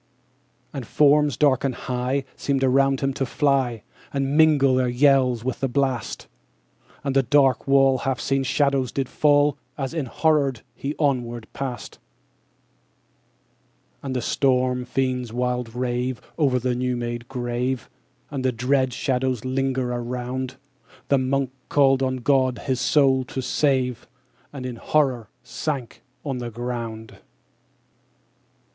12. 0.71 0.71
And 0.81 0.87
forms, 0.87 1.37
dark 1.37 1.63
and 1.63 1.75
high, 1.75 2.23
_65 2.35 2.39
Seemed 2.39 2.63
around 2.63 3.01
him 3.01 3.13
to 3.13 3.23
fly, 3.23 3.83
And 4.11 4.35
mingle 4.35 4.73
their 4.73 4.87
yells 4.87 5.43
with 5.45 5.59
the 5.59 5.67
blast: 5.67 6.27
And 7.03 7.15
on 7.15 7.19
the 7.21 7.21
dark 7.21 7.67
wall 7.67 7.99
Half 7.99 8.19
seen 8.19 8.41
shadows 8.43 8.91
did 8.91 9.07
fall, 9.07 9.59
As 9.77 9.93
enhorrored 9.93 10.63
he 10.73 10.95
onward 10.97 11.45
passed. 11.53 11.99
_70 11.99 11.99
13. 11.99 12.07
And 14.07 14.15
the 14.15 14.21
storm 14.23 14.85
fiends 14.85 15.31
wild 15.31 15.75
rave 15.75 16.19
O'er 16.39 16.57
the 16.57 16.73
new 16.73 16.97
made 16.97 17.27
grave, 17.27 17.87
And 18.31 18.57
dread 18.57 18.93
shadows 18.93 19.45
linger 19.45 19.91
around. 19.91 20.55
The 21.09 21.19
Monk 21.19 21.51
called 21.69 22.01
on 22.01 22.15
God 22.15 22.57
his 22.63 22.81
soul 22.81 23.23
to 23.25 23.39
save, 23.39 24.07
And, 24.51 24.65
in 24.65 24.77
horror, 24.77 25.29
sank 25.43 26.01
on 26.25 26.39
the 26.39 26.49
ground. 26.49 27.19